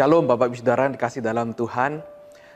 [0.00, 2.00] Shalom Bapak Ibu Saudara dikasih dalam Tuhan.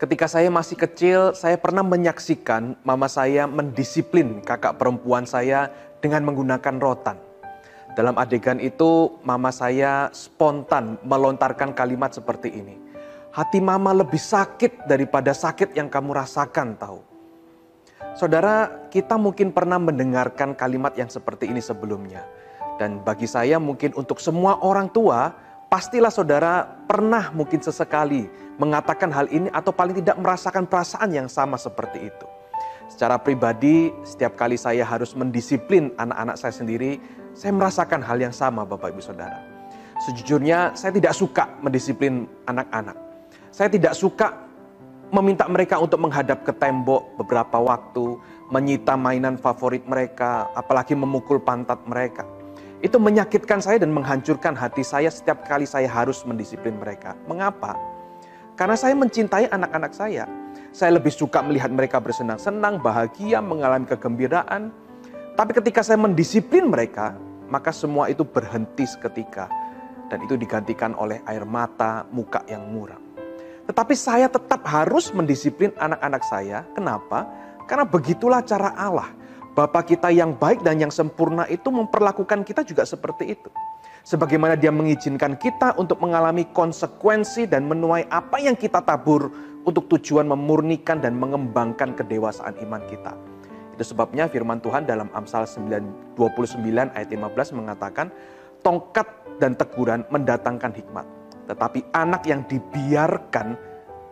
[0.00, 5.68] Ketika saya masih kecil, saya pernah menyaksikan mama saya mendisiplin kakak perempuan saya
[6.00, 7.20] dengan menggunakan rotan.
[7.92, 12.80] Dalam adegan itu, mama saya spontan melontarkan kalimat seperti ini.
[13.36, 17.04] Hati mama lebih sakit daripada sakit yang kamu rasakan tahu.
[18.16, 22.24] Saudara, kita mungkin pernah mendengarkan kalimat yang seperti ini sebelumnya.
[22.80, 29.28] Dan bagi saya mungkin untuk semua orang tua, pastilah saudara pernah mungkin sesekali mengatakan hal
[29.28, 32.26] ini atau paling tidak merasakan perasaan yang sama seperti itu.
[32.86, 37.02] Secara pribadi, setiap kali saya harus mendisiplin anak-anak saya sendiri,
[37.34, 39.42] saya merasakan hal yang sama Bapak Ibu Saudara.
[40.06, 42.94] Sejujurnya saya tidak suka mendisiplin anak-anak.
[43.50, 44.46] Saya tidak suka
[45.10, 48.18] meminta mereka untuk menghadap ke tembok beberapa waktu,
[48.54, 52.22] menyita mainan favorit mereka, apalagi memukul pantat mereka.
[52.86, 57.18] Itu menyakitkan saya dan menghancurkan hati saya setiap kali saya harus mendisiplin mereka.
[57.26, 57.74] Mengapa?
[58.54, 60.30] Karena saya mencintai anak-anak saya.
[60.70, 64.70] Saya lebih suka melihat mereka bersenang-senang, bahagia, mengalami kegembiraan.
[65.34, 67.18] Tapi ketika saya mendisiplin mereka,
[67.50, 69.50] maka semua itu berhenti seketika.
[70.06, 73.02] Dan itu digantikan oleh air mata, muka yang muram.
[73.66, 76.62] Tetapi saya tetap harus mendisiplin anak-anak saya.
[76.70, 77.26] Kenapa?
[77.66, 79.10] Karena begitulah cara Allah
[79.56, 83.48] Bapa kita yang baik dan yang sempurna itu memperlakukan kita juga seperti itu.
[84.04, 89.32] Sebagaimana dia mengizinkan kita untuk mengalami konsekuensi dan menuai apa yang kita tabur
[89.64, 93.16] untuk tujuan memurnikan dan mengembangkan kedewasaan iman kita.
[93.72, 96.20] Itu sebabnya firman Tuhan dalam Amsal 29
[96.92, 98.12] ayat 15 mengatakan,
[98.60, 99.08] tongkat
[99.40, 101.08] dan teguran mendatangkan hikmat.
[101.48, 103.56] Tetapi anak yang dibiarkan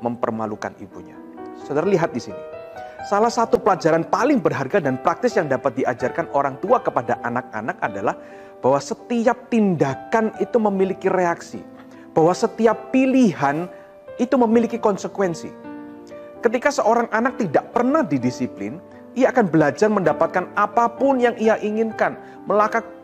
[0.00, 1.20] mempermalukan ibunya.
[1.60, 2.53] Saudara lihat di sini
[3.04, 8.16] Salah satu pelajaran paling berharga dan praktis yang dapat diajarkan orang tua kepada anak-anak adalah
[8.64, 11.60] bahwa setiap tindakan itu memiliki reaksi,
[12.16, 13.68] bahwa setiap pilihan
[14.16, 15.52] itu memiliki konsekuensi.
[16.40, 18.80] Ketika seorang anak tidak pernah didisiplin,
[19.12, 22.16] ia akan belajar mendapatkan apa pun yang ia inginkan,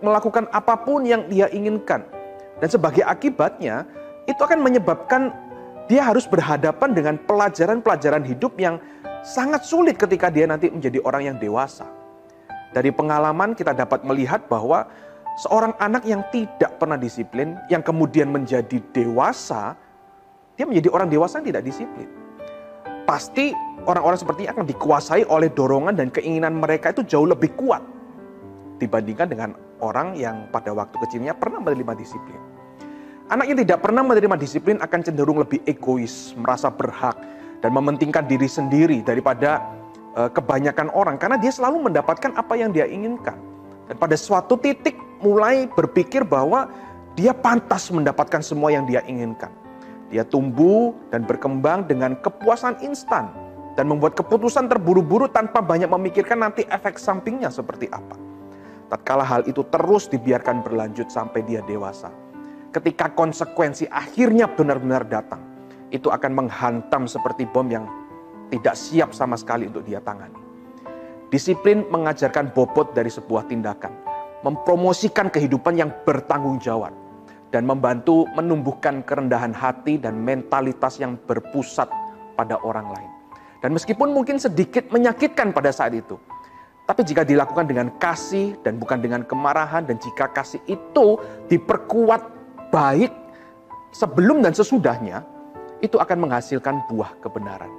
[0.00, 2.08] melakukan apa pun yang ia inginkan.
[2.56, 3.84] Dan sebagai akibatnya,
[4.24, 5.28] itu akan menyebabkan
[5.92, 8.80] dia harus berhadapan dengan pelajaran-pelajaran hidup yang
[9.20, 11.84] sangat sulit ketika dia nanti menjadi orang yang dewasa.
[12.70, 14.86] Dari pengalaman kita dapat melihat bahwa
[15.42, 19.74] seorang anak yang tidak pernah disiplin, yang kemudian menjadi dewasa,
[20.54, 22.08] dia menjadi orang dewasa yang tidak disiplin.
[23.08, 23.50] Pasti
[23.90, 27.82] orang-orang seperti ini akan dikuasai oleh dorongan dan keinginan mereka itu jauh lebih kuat
[28.78, 29.50] dibandingkan dengan
[29.82, 32.38] orang yang pada waktu kecilnya pernah menerima disiplin.
[33.30, 37.14] Anak yang tidak pernah menerima disiplin akan cenderung lebih egois, merasa berhak,
[37.60, 39.62] dan mementingkan diri sendiri daripada
[40.16, 43.36] uh, kebanyakan orang karena dia selalu mendapatkan apa yang dia inginkan.
[43.86, 46.70] Dan pada suatu titik mulai berpikir bahwa
[47.14, 49.52] dia pantas mendapatkan semua yang dia inginkan.
[50.10, 53.30] Dia tumbuh dan berkembang dengan kepuasan instan
[53.78, 58.18] dan membuat keputusan terburu-buru tanpa banyak memikirkan nanti efek sampingnya seperti apa.
[58.90, 62.10] Tatkala hal itu terus dibiarkan berlanjut sampai dia dewasa.
[62.74, 65.42] Ketika konsekuensi akhirnya benar-benar datang,
[65.90, 67.86] itu akan menghantam seperti bom yang
[68.50, 70.38] tidak siap sama sekali untuk dia tangani.
[71.30, 73.94] Disiplin mengajarkan bobot dari sebuah tindakan,
[74.42, 76.90] mempromosikan kehidupan yang bertanggung jawab,
[77.54, 81.86] dan membantu menumbuhkan kerendahan hati dan mentalitas yang berpusat
[82.34, 83.10] pada orang lain.
[83.62, 86.18] Dan meskipun mungkin sedikit menyakitkan pada saat itu,
[86.90, 91.14] tapi jika dilakukan dengan kasih dan bukan dengan kemarahan, dan jika kasih itu
[91.46, 92.22] diperkuat
[92.74, 93.14] baik
[93.94, 95.22] sebelum dan sesudahnya,
[95.80, 97.72] itu akan menghasilkan buah kebenaran.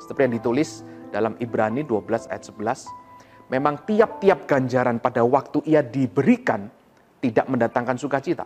[0.00, 6.68] Seperti yang ditulis dalam Ibrani 12 ayat 11, memang tiap-tiap ganjaran pada waktu ia diberikan
[7.24, 8.44] tidak mendatangkan sukacita,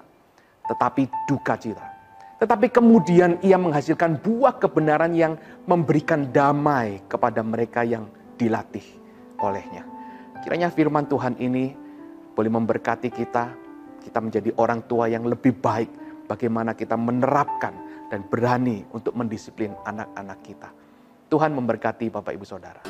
[0.71, 1.87] tetapi duka cita.
[2.41, 5.37] Tetapi kemudian ia menghasilkan buah kebenaran yang
[5.69, 8.09] memberikan damai kepada mereka yang
[8.41, 8.87] dilatih
[9.37, 9.85] olehnya.
[10.41, 11.77] Kiranya firman Tuhan ini
[12.33, 13.53] boleh memberkati kita,
[14.01, 20.39] kita menjadi orang tua yang lebih baik, bagaimana kita menerapkan dan berani untuk mendisiplin anak-anak
[20.43, 20.69] kita.
[21.31, 22.83] Tuhan memberkati Bapak Ibu Saudara.